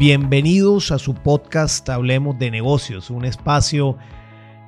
[0.00, 3.98] Bienvenidos a su podcast Hablemos de negocios, un espacio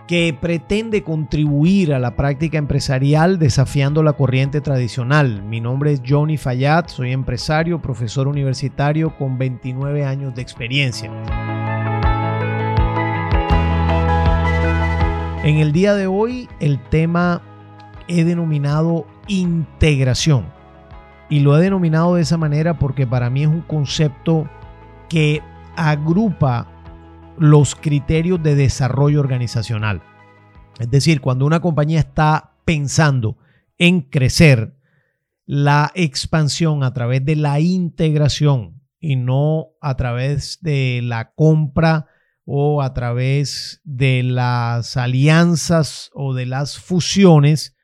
[0.07, 5.43] que pretende contribuir a la práctica empresarial desafiando la corriente tradicional.
[5.43, 11.11] Mi nombre es Johnny Fayad, soy empresario, profesor universitario con 29 años de experiencia.
[15.45, 17.41] En el día de hoy el tema
[18.07, 20.45] he denominado integración.
[21.31, 24.47] Y lo he denominado de esa manera porque para mí es un concepto
[25.13, 25.43] que
[25.77, 26.67] agrupa
[27.37, 30.03] los criterios de desarrollo organizacional.
[30.81, 33.37] Es decir, cuando una compañía está pensando
[33.77, 34.75] en crecer,
[35.45, 42.07] la expansión a través de la integración y no a través de la compra
[42.47, 47.77] o a través de las alianzas o de las fusiones,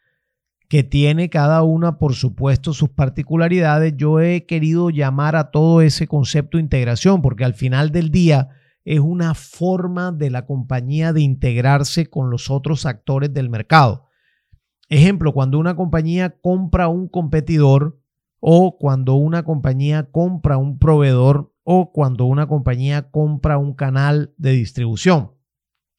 [0.68, 6.06] que tiene cada una, por supuesto, sus particularidades, yo he querido llamar a todo ese
[6.06, 8.50] concepto integración, porque al final del día
[8.84, 14.06] es una forma de la compañía de integrarse con los otros actores del mercado.
[14.90, 18.00] Ejemplo, cuando una compañía compra un competidor
[18.40, 24.52] o cuando una compañía compra un proveedor o cuando una compañía compra un canal de
[24.52, 25.32] distribución.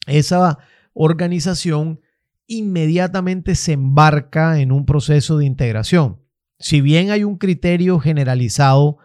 [0.08, 0.58] Esa
[0.94, 2.02] organización
[2.50, 6.19] inmediatamente se embarca en un proceso de integración.
[6.58, 8.97] Si bien hay un criterio generalizado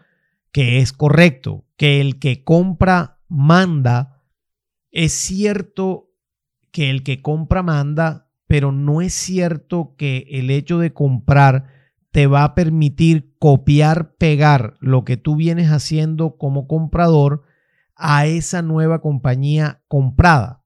[0.50, 4.22] que es correcto, que el que compra manda,
[4.90, 6.10] es cierto
[6.72, 11.66] que el que compra manda, pero no es cierto que el hecho de comprar
[12.12, 17.42] te va a permitir copiar, pegar lo que tú vienes haciendo como comprador
[17.94, 20.63] a esa nueva compañía comprada.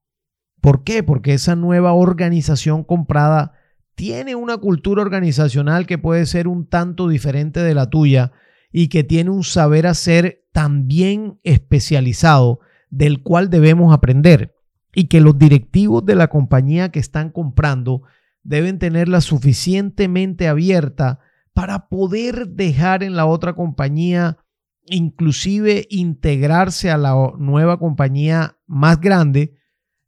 [0.61, 1.03] ¿Por qué?
[1.03, 3.53] Porque esa nueva organización comprada
[3.95, 8.31] tiene una cultura organizacional que puede ser un tanto diferente de la tuya
[8.71, 14.55] y que tiene un saber hacer también especializado del cual debemos aprender
[14.93, 18.03] y que los directivos de la compañía que están comprando
[18.43, 21.19] deben tenerla suficientemente abierta
[21.53, 24.37] para poder dejar en la otra compañía,
[24.85, 29.58] inclusive integrarse a la nueva compañía más grande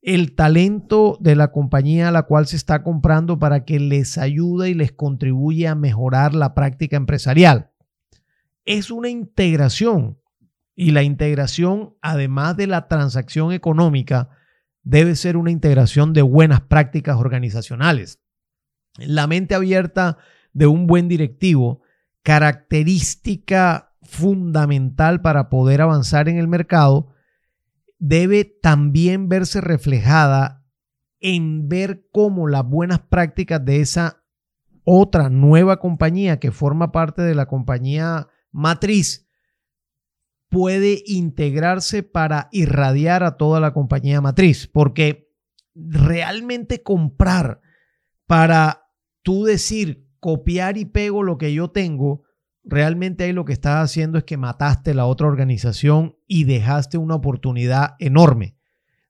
[0.01, 4.69] el talento de la compañía a la cual se está comprando para que les ayude
[4.69, 7.71] y les contribuye a mejorar la práctica empresarial.
[8.65, 10.19] Es una integración
[10.75, 14.29] y la integración, además de la transacción económica,
[14.83, 18.19] debe ser una integración de buenas prácticas organizacionales.
[18.97, 20.17] La mente abierta
[20.53, 21.81] de un buen directivo,
[22.23, 27.13] característica fundamental para poder avanzar en el mercado,
[28.01, 30.65] debe también verse reflejada
[31.19, 34.23] en ver cómo las buenas prácticas de esa
[34.83, 39.29] otra nueva compañía que forma parte de la compañía matriz
[40.49, 45.31] puede integrarse para irradiar a toda la compañía matriz, porque
[45.75, 47.61] realmente comprar
[48.25, 48.89] para
[49.21, 52.23] tú decir copiar y pego lo que yo tengo,
[52.63, 57.15] realmente ahí lo que estás haciendo es que mataste la otra organización y dejaste una
[57.15, 58.55] oportunidad enorme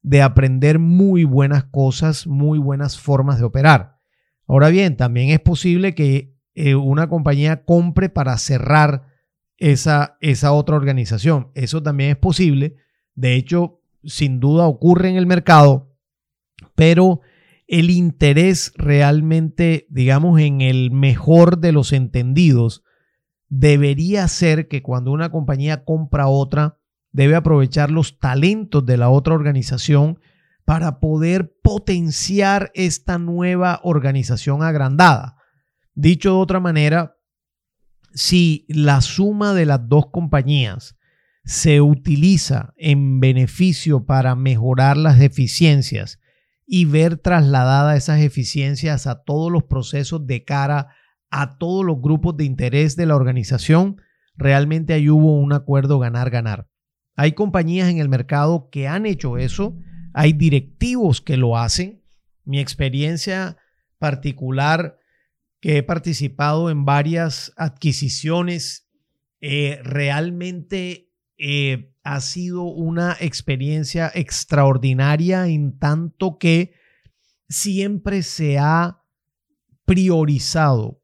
[0.01, 3.99] de aprender muy buenas cosas, muy buenas formas de operar.
[4.47, 9.03] Ahora bien, también es posible que eh, una compañía compre para cerrar
[9.57, 11.51] esa, esa otra organización.
[11.53, 12.77] Eso también es posible.
[13.13, 15.95] De hecho, sin duda ocurre en el mercado,
[16.73, 17.21] pero
[17.67, 22.83] el interés realmente, digamos, en el mejor de los entendidos,
[23.47, 26.80] debería ser que cuando una compañía compra otra,
[27.11, 30.19] debe aprovechar los talentos de la otra organización
[30.65, 35.37] para poder potenciar esta nueva organización agrandada.
[35.93, 37.17] Dicho de otra manera,
[38.13, 40.97] si la suma de las dos compañías
[41.43, 46.19] se utiliza en beneficio para mejorar las eficiencias
[46.65, 50.89] y ver trasladadas esas eficiencias a todos los procesos de cara
[51.31, 54.01] a todos los grupos de interés de la organización,
[54.35, 56.67] realmente ahí hubo un acuerdo ganar-ganar.
[57.21, 59.77] Hay compañías en el mercado que han hecho eso,
[60.11, 62.01] hay directivos que lo hacen.
[62.45, 63.57] Mi experiencia
[63.99, 64.97] particular,
[65.59, 68.89] que he participado en varias adquisiciones,
[69.39, 76.73] eh, realmente eh, ha sido una experiencia extraordinaria en tanto que
[77.47, 79.03] siempre se ha
[79.85, 81.03] priorizado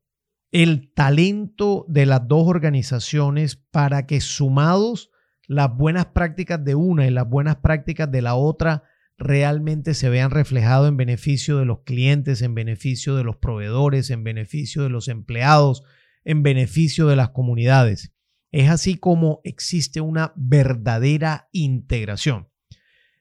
[0.52, 5.12] el talento de las dos organizaciones para que sumados
[5.48, 8.84] las buenas prácticas de una y las buenas prácticas de la otra
[9.18, 14.24] realmente se vean reflejados en beneficio de los clientes, en beneficio de los proveedores, en
[14.24, 15.84] beneficio de los empleados,
[16.24, 18.14] en beneficio de las comunidades.
[18.52, 22.48] es así como existe una verdadera integración.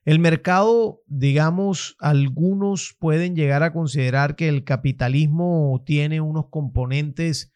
[0.05, 7.56] El mercado, digamos, algunos pueden llegar a considerar que el capitalismo tiene unos componentes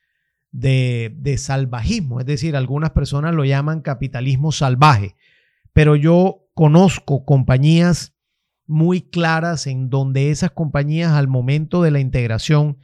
[0.52, 5.14] de, de, salvajismo, es decir, algunas personas lo llaman capitalismo salvaje,
[5.72, 8.14] pero yo conozco compañías
[8.66, 12.78] muy claras en donde esas compañías al momento de la integración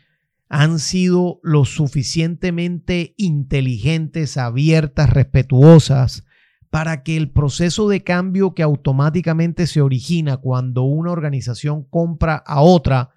[0.48, 6.24] han sido lo suficientemente inteligentes, abiertas, respetuosas,
[6.70, 12.60] para que el proceso de cambio que automáticamente se origina cuando una organización compra a
[12.60, 13.10] otra,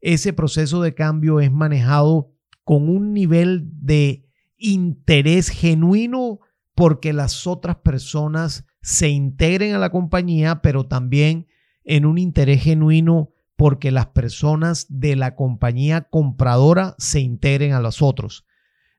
[0.00, 2.32] ese proceso de cambio es manejado
[2.64, 4.26] con un nivel de
[4.56, 6.40] interés genuino
[6.74, 11.46] porque las otras personas se integren a la compañía, pero también
[11.84, 18.00] en un interés genuino porque las personas de la compañía compradora se integren a los
[18.00, 18.46] otros.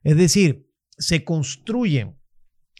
[0.04, 2.18] Es decir, se construyen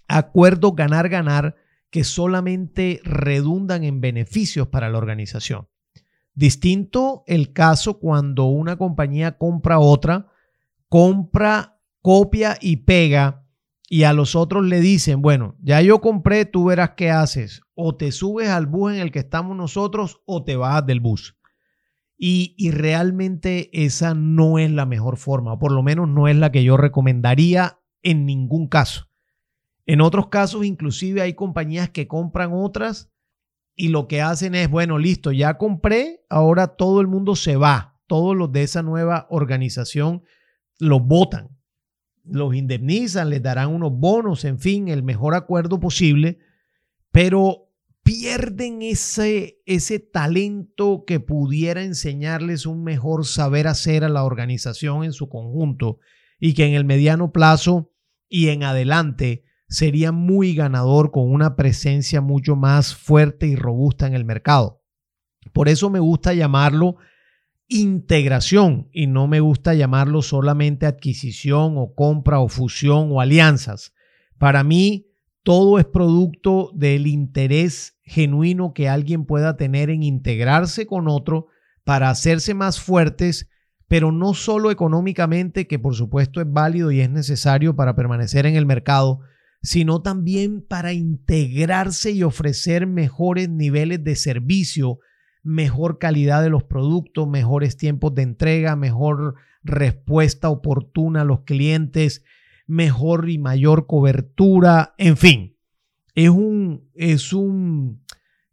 [0.08, 1.56] acuerdos ganar-ganar
[1.90, 5.68] que solamente redundan en beneficios para la organización.
[6.36, 10.28] Distinto el caso cuando una compañía compra otra,
[10.88, 11.75] compra,
[12.06, 13.48] copia y pega
[13.90, 17.64] y a los otros le dicen, bueno, ya yo compré, tú verás qué haces.
[17.74, 21.36] O te subes al bus en el que estamos nosotros o te vas del bus.
[22.16, 26.36] Y, y, realmente esa no es la mejor forma, o por lo menos no es
[26.36, 29.10] la que yo recomendaría en ningún caso.
[29.88, 33.12] En otros casos, inclusive hay compañías que compran otras
[33.76, 38.00] y lo que hacen es, bueno, listo, ya compré, ahora todo el mundo se va,
[38.06, 40.22] todos los de esa nueva organización
[40.78, 41.56] los votan,
[42.28, 46.40] los indemnizan, les darán unos bonos, en fin, el mejor acuerdo posible,
[47.12, 47.70] pero
[48.04, 55.14] pierden ese, ese talento que pudiera enseñarles un mejor saber hacer a la organización en
[55.14, 56.00] su conjunto
[56.40, 57.92] y que en el mediano plazo
[58.30, 64.14] y en adelante sería muy ganador con una presencia mucho más fuerte y robusta en
[64.14, 64.84] el mercado.
[65.54, 66.98] Por eso me gusta llamarlo
[67.68, 73.94] integración y no me gusta llamarlo solamente adquisición o compra o fusión o alianzas.
[74.38, 75.08] Para mí,
[75.44, 81.48] todo es producto del interés genuino que alguien pueda tener en integrarse con otro
[81.84, 83.50] para hacerse más fuertes,
[83.88, 88.56] pero no solo económicamente, que por supuesto es válido y es necesario para permanecer en
[88.56, 89.20] el mercado,
[89.62, 95.00] sino también para integrarse y ofrecer mejores niveles de servicio,
[95.46, 102.26] mejor calidad de los productos, mejores tiempos de entrega, mejor respuesta oportuna a los clientes,
[102.66, 105.56] mejor y mayor cobertura, en fin.
[106.16, 108.02] Es un, es un,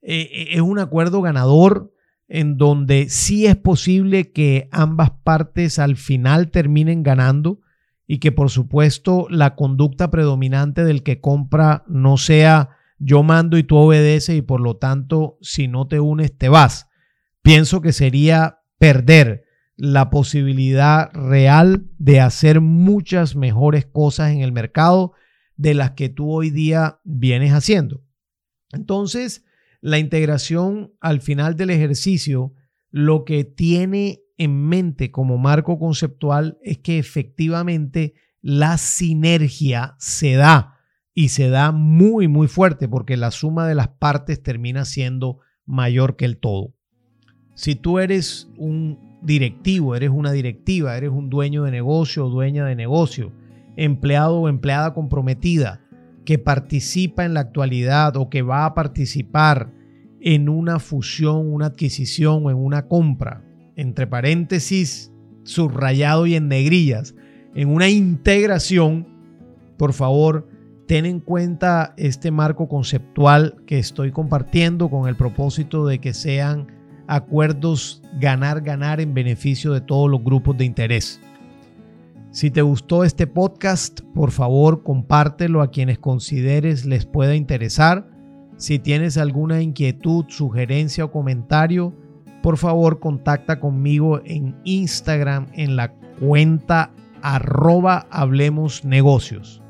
[0.02, 1.94] eh, eh, es un acuerdo ganador
[2.28, 7.60] en donde sí es posible que ambas partes al final terminen ganando
[8.06, 13.64] y que por supuesto la conducta predominante del que compra no sea yo mando y
[13.64, 16.88] tú obedeces y por lo tanto si no te unes te vas.
[17.43, 19.44] Pienso que sería perder
[19.76, 25.14] la posibilidad real de hacer muchas mejores cosas en el mercado
[25.56, 28.04] de las que tú hoy día vienes haciendo.
[28.70, 29.44] Entonces,
[29.81, 32.54] la integración al final del ejercicio
[32.90, 40.72] lo que tiene en mente como marco conceptual es que efectivamente la sinergia se da
[41.14, 46.16] y se da muy, muy fuerte porque la suma de las partes termina siendo mayor
[46.16, 46.75] que el todo.
[47.54, 52.64] Si tú eres un directivo, eres una directiva, eres un dueño de negocio o dueña
[52.64, 53.33] de negocio,
[53.76, 55.81] empleado o empleada comprometida,
[56.25, 59.73] que participa en la actualidad o que va a participar
[60.21, 63.45] en una fusión, una adquisición o en una compra,
[63.76, 67.14] entre paréntesis, subrayado y en negrillas,
[67.54, 69.09] en una integración,
[69.76, 70.49] por favor,
[70.92, 76.66] ten en cuenta este marco conceptual que estoy compartiendo con el propósito de que sean
[77.06, 81.18] acuerdos ganar-ganar en beneficio de todos los grupos de interés.
[82.30, 88.11] Si te gustó este podcast, por favor compártelo a quienes consideres les pueda interesar.
[88.58, 91.94] Si tienes alguna inquietud, sugerencia o comentario,
[92.42, 99.62] por favor contacta conmigo en Instagram en la cuenta arroba hablemos negocios.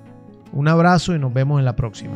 [0.52, 2.14] Un abrazo y nos vemos en la próxima.